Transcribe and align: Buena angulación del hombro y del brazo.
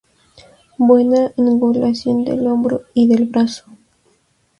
Buena 0.79 1.31
angulación 1.37 2.25
del 2.25 2.47
hombro 2.47 2.85
y 2.95 3.07
del 3.07 3.25
brazo. 3.25 3.65